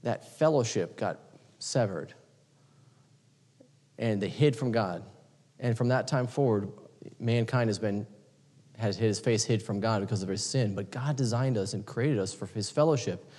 [0.02, 1.18] That fellowship got
[1.59, 2.14] severed.
[3.98, 5.02] And they hid from God.
[5.59, 6.70] And from that time forward,
[7.18, 8.06] mankind has been
[8.78, 10.74] has his face hid from God because of his sin.
[10.74, 13.30] But God designed us and created us for his fellowship.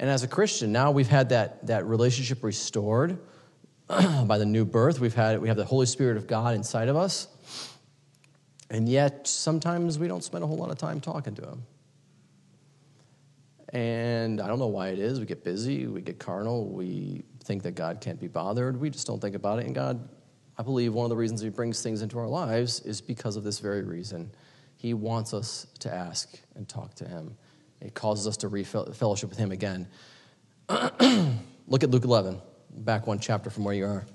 [0.00, 3.18] And as a Christian, now we've had that, that relationship restored
[3.86, 4.98] by the new birth.
[4.98, 7.28] We've had, we have the Holy Spirit of God inside of us.
[8.70, 11.62] And yet, sometimes we don't spend a whole lot of time talking to Him.
[13.74, 15.20] And I don't know why it is.
[15.20, 18.80] We get busy, we get carnal, we think that God can't be bothered.
[18.80, 19.66] We just don't think about it.
[19.66, 20.08] And God,
[20.56, 23.44] I believe one of the reasons He brings things into our lives is because of
[23.44, 24.30] this very reason.
[24.78, 27.36] He wants us to ask and talk to Him.
[27.80, 29.88] It causes us to re-fellowship with him again.
[30.68, 32.40] Look at Luke 11,
[32.70, 34.06] back one chapter from where you are.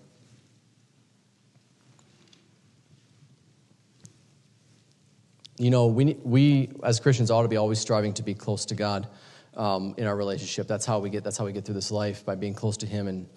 [5.57, 8.75] You know, we, we as Christians ought to be always striving to be close to
[8.75, 9.07] God
[9.55, 10.67] um, in our relationship.
[10.67, 11.23] That's how we get.
[11.23, 13.27] That's how we get through this life by being close to Him and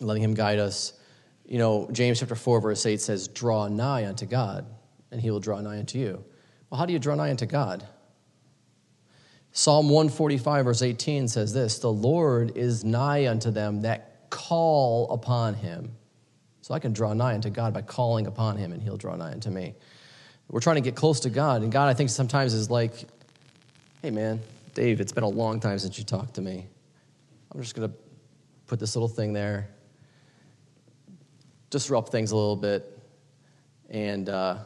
[0.00, 0.92] letting Him guide us.
[1.46, 4.66] You know, James chapter four verse eight says, "Draw nigh unto God,
[5.10, 6.22] and He will draw nigh unto you."
[6.68, 7.86] Well, how do you draw nigh unto God?
[9.52, 15.54] Psalm 145, verse 18 says this The Lord is nigh unto them that call upon
[15.54, 15.96] him.
[16.62, 19.32] So I can draw nigh unto God by calling upon him, and he'll draw nigh
[19.32, 19.74] unto me.
[20.48, 22.92] We're trying to get close to God, and God, I think, sometimes is like,
[24.02, 24.40] hey, man,
[24.74, 26.66] Dave, it's been a long time since you talked to me.
[27.52, 27.94] I'm just going to
[28.66, 29.68] put this little thing there,
[31.70, 32.98] disrupt things a little bit,
[33.88, 34.58] and uh,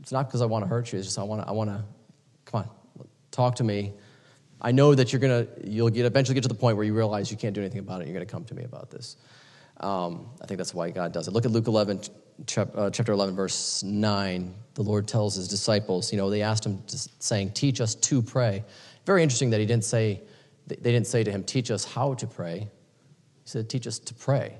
[0.00, 1.70] it's not because I want to hurt you, it's just I want to, I want
[1.70, 1.84] to,
[2.44, 2.70] come on,
[3.36, 3.92] talk to me.
[4.62, 7.30] I know that you're gonna, you'll get, eventually get to the point where you realize
[7.30, 8.06] you can't do anything about it.
[8.06, 9.16] You're gonna come to me about this.
[9.80, 11.32] Um, I think that's why God does it.
[11.32, 12.00] Look at Luke 11,
[12.56, 14.54] uh, chapter 11, verse 9.
[14.72, 18.64] The Lord tells his disciples, you know, they asked him, saying, Teach us to pray.
[19.04, 20.22] Very interesting that he didn't say,
[20.66, 22.60] they didn't say to him, Teach us how to pray.
[22.60, 22.68] He
[23.44, 24.56] said, Teach us to pray.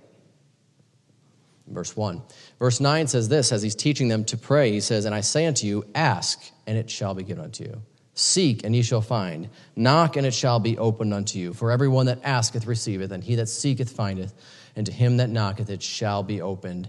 [1.66, 2.22] Verse 1.
[2.58, 5.46] Verse 9 says this as he's teaching them to pray, he says, And I say
[5.46, 7.82] unto you, Ask, and it shall be given unto you.
[8.18, 9.50] Seek, and ye shall find.
[9.76, 11.52] Knock, and it shall be opened unto you.
[11.52, 14.32] For everyone that asketh receiveth, and he that seeketh findeth,
[14.74, 16.88] and to him that knocketh it shall be opened.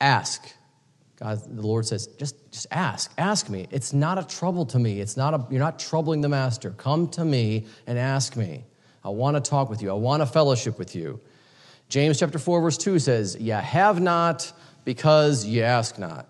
[0.00, 0.52] Ask.
[1.20, 3.12] God, the Lord says, just, just ask.
[3.16, 3.68] Ask me.
[3.70, 5.00] It's not a trouble to me.
[5.00, 6.72] It's not a, you're not troubling the master.
[6.72, 8.64] Come to me and ask me.
[9.04, 9.90] I want to talk with you.
[9.90, 11.20] I want a fellowship with you.
[11.88, 14.52] James chapter 4, verse 2 says, Ye have not
[14.84, 16.26] because ye ask not.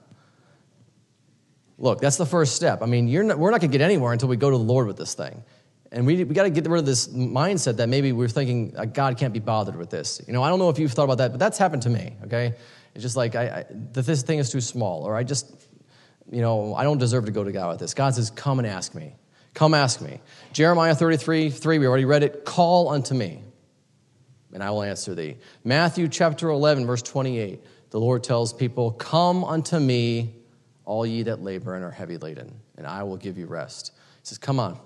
[1.79, 2.83] Look, that's the first step.
[2.83, 4.87] I mean, not, we're not going to get anywhere until we go to the Lord
[4.87, 5.43] with this thing.
[5.91, 8.85] And we, we got to get rid of this mindset that maybe we're thinking uh,
[8.85, 10.21] God can't be bothered with this.
[10.27, 12.17] You know, I don't know if you've thought about that, but that's happened to me,
[12.25, 12.55] okay?
[12.95, 15.53] It's just like, I, I, this thing is too small, or I just,
[16.31, 17.95] you know, I don't deserve to go to God with this.
[17.95, 19.15] God says, come and ask me.
[19.55, 20.21] Come ask me.
[20.53, 22.45] Jeremiah 33, 3, we already read it.
[22.45, 23.43] Call unto me,
[24.53, 25.37] and I will answer thee.
[25.63, 30.35] Matthew chapter 11, verse 28, the Lord tells people, Come unto me,
[30.85, 33.93] all ye that labor and are heavy laden, and I will give you rest.
[33.95, 34.79] He says, Come on.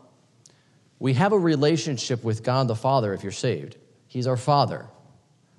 [0.98, 3.76] We have a relationship with God the Father if you're saved.
[4.06, 4.86] He's our Father.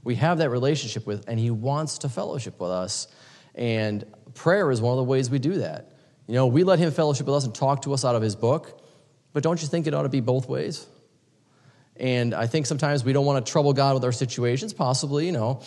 [0.04, 3.08] We have that relationship with, and He wants to fellowship with us.
[3.56, 5.94] And prayer is one of the ways we do that.
[6.28, 8.36] You know, we let Him fellowship with us and talk to us out of His
[8.36, 8.82] book,
[9.34, 10.86] but don't you think it ought to be both ways?
[11.96, 15.34] And I think sometimes we don't want to trouble God with our situations, possibly, you
[15.34, 15.62] know.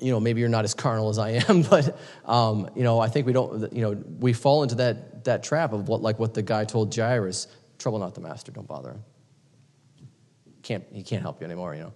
[0.00, 3.08] You know, maybe you're not as carnal as I am, but um, you know, I
[3.08, 3.72] think we don't.
[3.72, 6.94] You know, we fall into that that trap of what, like what the guy told
[6.94, 7.46] Jairus:
[7.78, 9.04] "Trouble not the master, don't bother him.
[10.62, 11.92] Can't he can't help you anymore?" You know,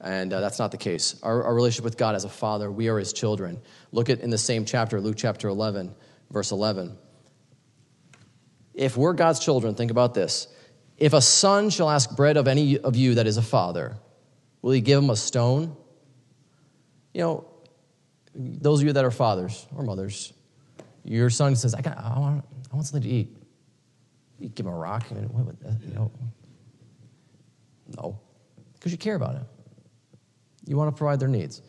[0.00, 1.18] and uh, that's not the case.
[1.22, 3.60] Our, our relationship with God as a father, we are His children.
[3.92, 5.94] Look at in the same chapter, Luke chapter 11,
[6.30, 6.96] verse 11.
[8.74, 10.48] If we're God's children, think about this.
[10.98, 13.96] If a son shall ask bread of any of you that is a father,
[14.60, 15.76] will he give him a stone?
[17.12, 17.44] You know,
[18.34, 20.32] those of you that are fathers or mothers,
[21.04, 23.36] your son says, I, got, I, want, I want something to eat.
[24.38, 25.04] You give him a rock.
[25.10, 26.10] I what that, uh, you know?
[27.96, 28.18] No,
[28.74, 29.44] because you care about him.
[30.66, 31.60] You want to provide their needs.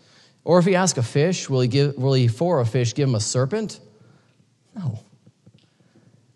[0.46, 3.10] Or if he asks a fish, will he, give, will he for a fish give
[3.10, 3.80] him a serpent?
[4.76, 5.00] No.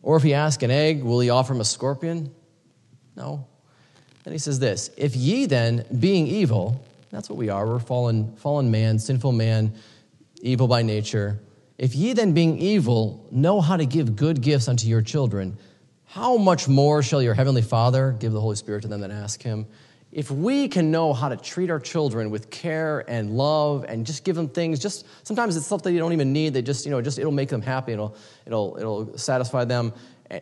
[0.01, 2.33] Or if he asks an egg, will he offer him a scorpion?
[3.15, 3.47] No.
[4.23, 8.35] Then he says this If ye then, being evil, that's what we are, we're fallen,
[8.35, 9.73] fallen man, sinful man,
[10.41, 11.39] evil by nature.
[11.77, 15.57] If ye then, being evil, know how to give good gifts unto your children,
[16.05, 19.41] how much more shall your heavenly Father give the Holy Spirit to them that ask
[19.41, 19.67] him?
[20.11, 24.23] If we can know how to treat our children with care and love and just
[24.23, 26.91] give them things, just sometimes it's stuff that you don't even need, they just, you
[26.91, 28.15] know, just it'll make them happy, it'll,
[28.45, 29.93] it'll, it'll satisfy them
[30.31, 30.39] eh,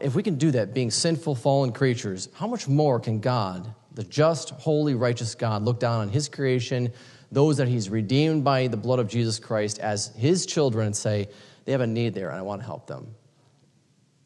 [0.00, 4.04] if we can do that, being sinful, fallen creatures, how much more can God, the
[4.04, 6.92] just, holy, righteous God, look down on his creation,
[7.30, 11.28] those that he's redeemed by the blood of Jesus Christ as his children, and say,
[11.64, 13.14] they have a need there and I want to help them?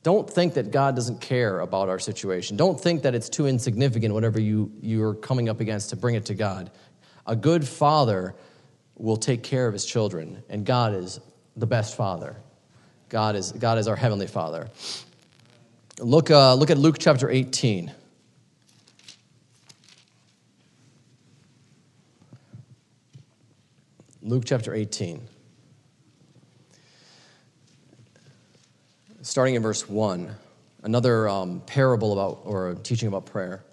[0.02, 2.56] Don't think that God doesn't care about our situation.
[2.56, 6.26] Don't think that it's too insignificant, whatever you, you're coming up against, to bring it
[6.26, 6.70] to God.
[7.26, 8.34] A good father
[8.96, 11.20] will take care of his children, and God is
[11.56, 12.36] the best father.
[13.08, 14.68] God is, God is our heavenly father.
[15.98, 17.92] Look, uh, look at Luke chapter 18.
[24.28, 25.26] Luke chapter 18.
[29.22, 30.34] Starting in verse 1,
[30.82, 33.64] another um, parable about, or teaching about prayer.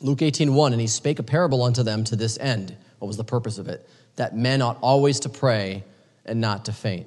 [0.00, 2.76] Luke 18, 1, and he spake a parable unto them to this end.
[2.98, 3.88] What was the purpose of it?
[4.16, 5.84] That men ought always to pray
[6.26, 7.06] and not to faint.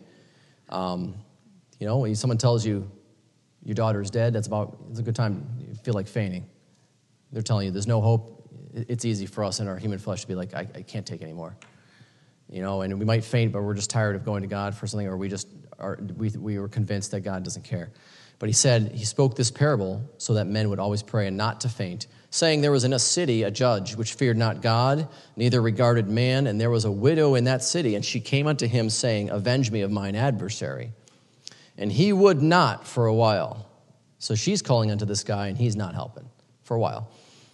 [0.69, 1.15] Um,
[1.79, 2.89] you know, when someone tells you
[3.63, 6.45] your daughter is dead, that's about, it's a good time you feel like fainting.
[7.31, 8.49] They're telling you there's no hope.
[8.73, 11.21] It's easy for us in our human flesh to be like, I, I can't take
[11.21, 11.55] anymore.
[12.49, 14.85] You know, and we might faint, but we're just tired of going to God for
[14.85, 15.47] something, or we just
[15.79, 17.91] are, we, we were convinced that God doesn't care.
[18.39, 21.61] But he said, he spoke this parable so that men would always pray and not
[21.61, 25.61] to faint saying, There was in a city a judge which feared not God, neither
[25.61, 28.89] regarded man, and there was a widow in that city, and she came unto him,
[28.89, 30.91] saying, Avenge me of mine adversary.
[31.77, 33.69] And he would not for a while.
[34.19, 36.29] So she's calling unto this guy, and he's not helping
[36.63, 37.09] for a while.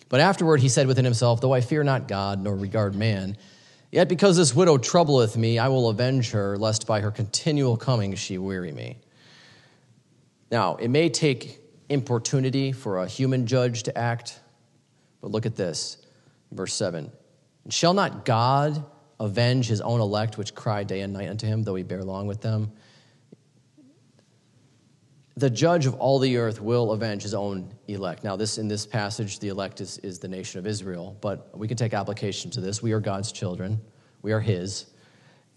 [0.09, 3.37] But afterward he said within himself, Though I fear not God, nor regard man,
[3.91, 8.15] yet because this widow troubleth me, I will avenge her, lest by her continual coming
[8.15, 8.97] she weary me.
[10.51, 14.39] Now, it may take importunity for a human judge to act
[15.21, 15.97] but look at this,
[16.51, 17.11] verse 7.
[17.63, 18.83] And shall not God
[19.19, 22.27] avenge his own elect, which cry day and night unto him, though he bear long
[22.27, 22.71] with them?
[25.39, 28.23] The judge of all the earth will avenge his own elect.
[28.23, 31.67] Now, this in this passage, the elect is, is the nation of Israel, but we
[31.67, 32.81] can take application to this.
[32.81, 33.79] We are God's children,
[34.21, 34.87] we are his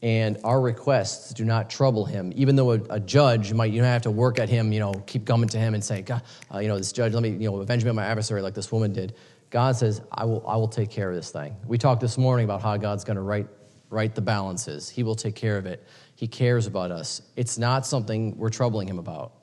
[0.02, 2.32] and our requests do not trouble him.
[2.34, 4.92] Even though a, a, judge might, you don't have to work at him, you know,
[5.06, 6.22] keep coming to him and say, God,
[6.52, 8.54] uh, you know, this judge, let me, you know, avenge me on my adversary like
[8.54, 9.14] this woman did.
[9.50, 11.54] God says, I will, I will take care of this thing.
[11.66, 13.46] We talked this morning about how God's going to right,
[13.90, 14.88] right the balances.
[14.88, 15.86] He will take care of it.
[16.16, 17.22] He cares about us.
[17.36, 19.41] It's not something we're troubling him about.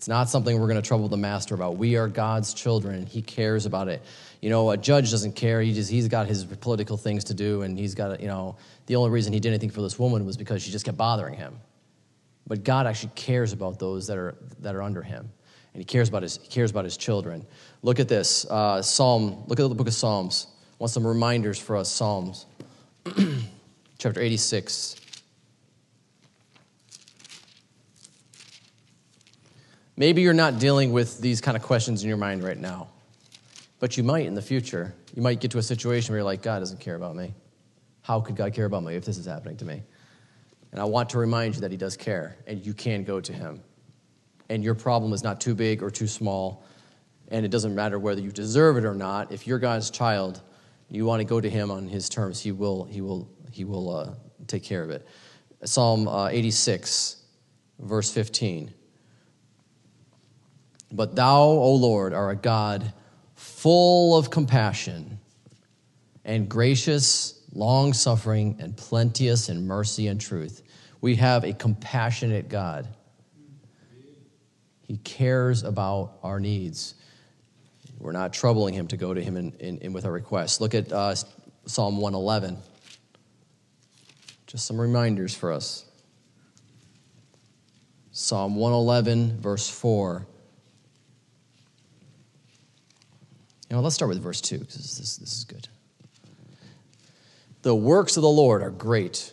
[0.00, 1.76] It's not something we're going to trouble the master about.
[1.76, 3.04] We are God's children.
[3.04, 4.00] He cares about it.
[4.40, 5.60] You know, a judge doesn't care.
[5.60, 8.96] He just, he's got his political things to do, and he's got, you know, the
[8.96, 11.60] only reason he did anything for this woman was because she just kept bothering him.
[12.46, 15.30] But God actually cares about those that are, that are under him.
[15.74, 17.44] and he cares about his, he cares about his children.
[17.82, 20.46] Look at this uh, Psalm, look at the book of Psalms.
[20.48, 22.46] I want some reminders for us, Psalms.
[23.98, 24.99] Chapter 86.
[30.00, 32.88] Maybe you're not dealing with these kind of questions in your mind right now,
[33.80, 34.94] but you might in the future.
[35.14, 37.34] You might get to a situation where you're like, God doesn't care about me.
[38.00, 39.82] How could God care about me if this is happening to me?
[40.72, 43.30] And I want to remind you that He does care, and you can go to
[43.30, 43.60] Him.
[44.48, 46.64] And your problem is not too big or too small,
[47.28, 49.30] and it doesn't matter whether you deserve it or not.
[49.30, 50.40] If you're God's child,
[50.88, 52.40] you want to go to Him on His terms.
[52.40, 52.84] He will.
[52.84, 53.28] He will.
[53.52, 54.14] He will uh,
[54.46, 55.06] take care of it.
[55.64, 57.22] Psalm uh, 86,
[57.80, 58.72] verse 15.
[60.92, 62.92] But thou, O Lord, are a God
[63.34, 65.18] full of compassion
[66.24, 70.62] and gracious, long suffering, and plenteous in mercy and truth.
[71.00, 72.88] We have a compassionate God.
[74.82, 76.94] He cares about our needs.
[77.98, 80.60] We're not troubling him to go to him in, in, in with our requests.
[80.60, 81.14] Look at uh,
[81.66, 82.56] Psalm 111.
[84.46, 85.84] Just some reminders for us.
[88.10, 90.26] Psalm 111, verse 4.
[93.70, 95.68] You know, let's start with verse 2 because this, this is good.
[97.62, 99.32] The works of the Lord are great.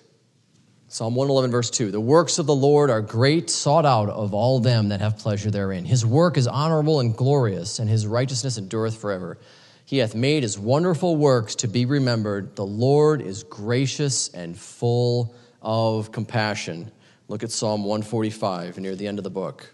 [0.89, 1.91] Psalm 111, verse 2.
[1.91, 5.49] The works of the Lord are great, sought out of all them that have pleasure
[5.49, 5.85] therein.
[5.85, 9.39] His work is honorable and glorious, and his righteousness endureth forever.
[9.85, 12.55] He hath made his wonderful works to be remembered.
[12.55, 16.91] The Lord is gracious and full of compassion.
[17.27, 19.73] Look at Psalm 145 near the end of the book.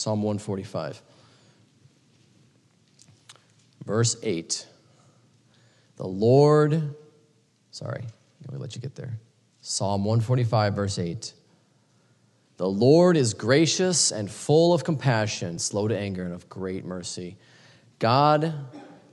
[0.00, 1.02] Psalm 145.
[3.84, 4.66] Verse 8.
[5.96, 6.94] The Lord,
[7.70, 8.04] sorry,
[8.46, 9.18] let me let you get there.
[9.60, 11.34] Psalm 145, verse 8.
[12.56, 17.36] The Lord is gracious and full of compassion, slow to anger, and of great mercy.
[17.98, 18.54] God,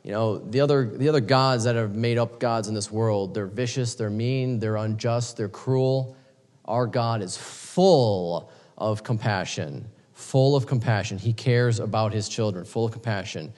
[0.03, 3.33] you know, the other, the other gods that have made up gods in this world,
[3.33, 6.15] they're vicious, they're mean, they're unjust, they're cruel.
[6.63, 11.19] Our God is full of compassion full of compassion.
[11.19, 13.53] He cares about his children, full of compassion.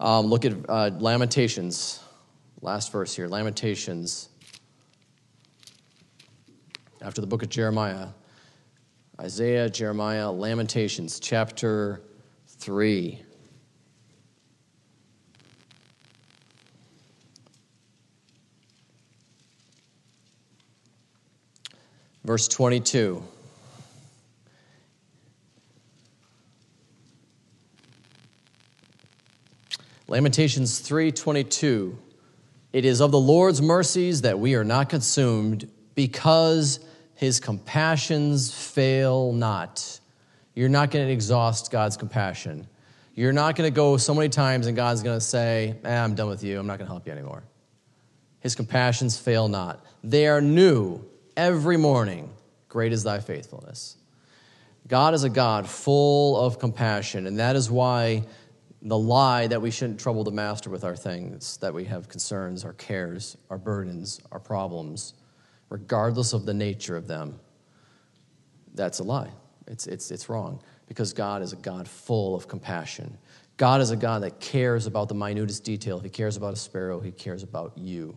[0.00, 2.02] Um, look at uh, Lamentations,
[2.60, 4.28] last verse here Lamentations,
[7.00, 8.08] after the book of Jeremiah.
[9.20, 12.02] Isaiah, Jeremiah, Lamentations, chapter
[12.48, 13.22] 3.
[22.24, 23.22] Verse 22.
[30.06, 31.96] Lamentations 3:22
[32.72, 36.80] It is of the Lord's mercies that we are not consumed because
[37.14, 40.00] his compassions fail not.
[40.54, 42.66] You're not going to exhaust God's compassion.
[43.14, 46.14] You're not going to go so many times and God's going to say, eh, I'm
[46.14, 46.58] done with you.
[46.58, 47.44] I'm not going to help you anymore.
[48.40, 49.86] His compassions fail not.
[50.02, 51.02] They are new
[51.36, 52.28] every morning.
[52.68, 53.96] Great is thy faithfulness.
[54.86, 58.24] God is a God full of compassion, and that is why
[58.84, 62.66] the lie that we shouldn't trouble the master with our things, that we have concerns,
[62.66, 65.14] our cares, our burdens, our problems,
[65.70, 67.40] regardless of the nature of them.
[68.74, 69.30] That's a lie.
[69.66, 73.16] It's, it's, it's wrong because God is a God full of compassion.
[73.56, 75.96] God is a God that cares about the minutest detail.
[75.96, 78.14] If He cares about a sparrow, He cares about you.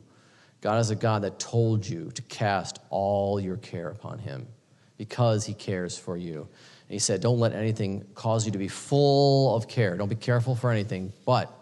[0.59, 4.47] God is a God that told you to cast all your care upon Him
[4.97, 6.49] because He cares for you.
[6.87, 9.97] And he said, Don't let anything cause you to be full of care.
[9.97, 11.53] Don't be careful for anything, but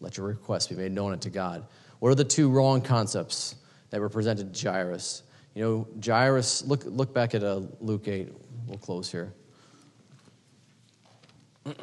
[0.00, 1.66] let your requests be made known unto God.
[1.98, 3.56] What are the two wrong concepts
[3.90, 5.22] that were presented to Jairus?
[5.54, 8.32] You know, Jairus, look, look back at uh, Luke 8.
[8.66, 9.32] We'll close here.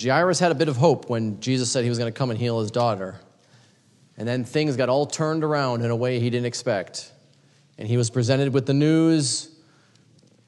[0.00, 2.38] Jairus had a bit of hope when Jesus said he was going to come and
[2.38, 3.20] heal his daughter.
[4.16, 7.12] And then things got all turned around in a way he didn't expect.
[7.78, 9.52] And he was presented with the news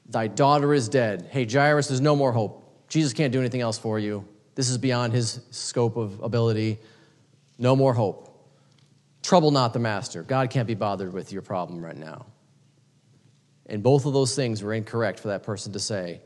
[0.09, 1.27] Thy daughter is dead.
[1.29, 2.87] Hey, Jairus, there's no more hope.
[2.89, 4.27] Jesus can't do anything else for you.
[4.55, 6.79] This is beyond his scope of ability.
[7.59, 8.25] No more hope.
[9.21, 10.23] Trouble not the master.
[10.23, 12.25] God can't be bothered with your problem right now.
[13.67, 16.21] And both of those things were incorrect for that person to say.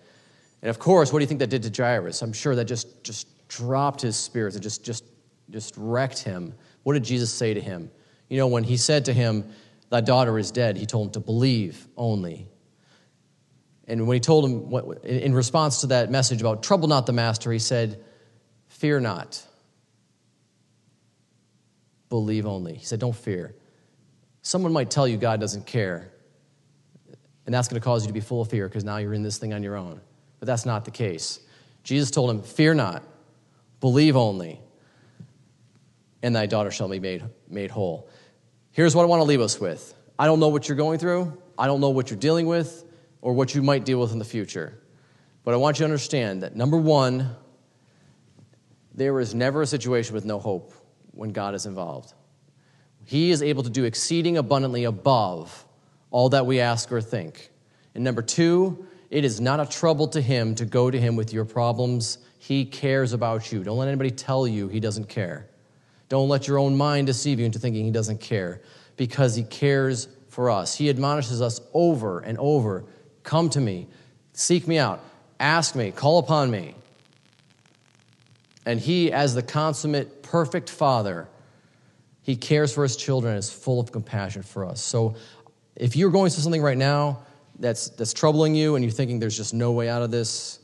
[0.61, 2.21] And of course, what do you think that did to Jairus?
[2.21, 5.03] I'm sure that just, just dropped his spirits and just, just,
[5.49, 6.53] just wrecked him.
[6.83, 7.89] What did Jesus say to him?
[8.29, 9.49] You know, when he said to him,
[9.89, 12.47] Thy daughter is dead, he told him to believe only.
[13.87, 17.13] And when he told him, what, in response to that message about trouble not the
[17.13, 18.03] master, he said,
[18.69, 19.45] Fear not,
[22.09, 22.75] believe only.
[22.75, 23.55] He said, Don't fear.
[24.41, 26.11] Someone might tell you God doesn't care,
[27.45, 29.23] and that's going to cause you to be full of fear because now you're in
[29.23, 30.01] this thing on your own.
[30.39, 31.39] But that's not the case.
[31.83, 33.03] Jesus told him, Fear not,
[33.79, 34.59] believe only,
[36.23, 38.09] and thy daughter shall be made, made whole.
[38.71, 41.37] Here's what I want to leave us with I don't know what you're going through,
[41.57, 42.85] I don't know what you're dealing with,
[43.21, 44.79] or what you might deal with in the future.
[45.43, 47.35] But I want you to understand that number one,
[48.95, 50.73] there is never a situation with no hope
[51.11, 52.13] when God is involved.
[53.05, 55.65] He is able to do exceeding abundantly above
[56.09, 57.49] all that we ask or think.
[57.95, 61.33] And number two, it is not a trouble to Him to go to Him with
[61.33, 62.19] your problems.
[62.39, 63.63] He cares about you.
[63.63, 65.49] Don't let anybody tell you He doesn't care.
[66.13, 68.61] Don't let your own mind deceive you into thinking He doesn't care
[68.97, 70.75] because He cares for us.
[70.75, 72.85] He admonishes us over and over
[73.23, 73.87] come to me,
[74.31, 75.03] seek me out,
[75.39, 76.75] ask me, call upon me.
[78.63, 81.27] And He, as the consummate, perfect Father,
[82.21, 84.83] He cares for His children and is full of compassion for us.
[84.83, 85.15] So
[85.75, 87.23] if you're going through something right now
[87.57, 90.59] that's, that's troubling you and you're thinking there's just no way out of this,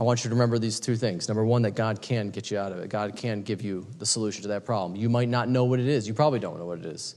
[0.00, 1.28] I want you to remember these two things.
[1.28, 2.88] Number one, that God can get you out of it.
[2.88, 4.96] God can give you the solution to that problem.
[4.96, 6.08] You might not know what it is.
[6.08, 7.16] You probably don't know what it is.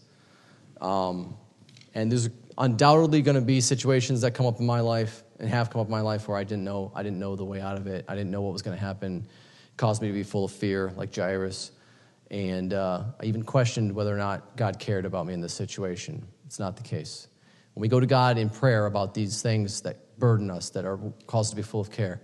[0.81, 1.37] Um,
[1.93, 5.69] and there's undoubtedly going to be situations that come up in my life and have
[5.69, 6.91] come up in my life where I didn't know.
[6.93, 8.03] I didn't know the way out of it.
[8.09, 9.25] I didn't know what was going to happen.
[9.29, 11.71] It caused me to be full of fear, like Jairus.
[12.31, 16.21] And uh, I even questioned whether or not God cared about me in this situation.
[16.45, 17.29] It's not the case.
[17.75, 20.99] When we go to God in prayer about these things that burden us, that are
[21.27, 22.21] caused to be full of care,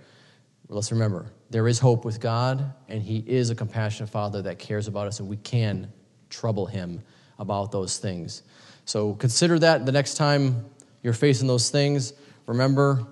[0.76, 4.88] let's remember there is hope with God, and He is a compassionate Father that cares
[4.88, 5.92] about us, and we can
[6.30, 7.02] trouble Him
[7.40, 8.44] about those things.
[8.86, 10.66] So consider that the next time
[11.02, 12.14] you're facing those things.
[12.46, 13.06] Remember,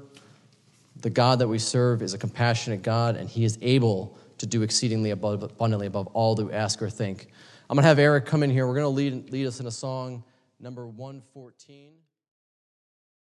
[1.02, 4.62] the God that we serve is a compassionate God, and He is able to do
[4.62, 7.28] exceedingly abundantly above all that we ask or think.
[7.70, 8.68] I'm going to have Eric come in here.
[8.68, 10.24] We're going to lead, lead us in a song,
[10.60, 11.97] number 114.